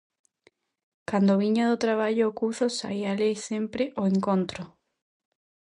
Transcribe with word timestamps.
Cando 1.09 1.39
viña 1.43 1.65
do 1.71 1.81
traballo 1.85 2.23
o 2.27 2.35
cuzo 2.39 2.65
saíalle 2.79 3.31
sempre 3.47 3.83
ao 3.97 4.03
encontro. 4.13 4.63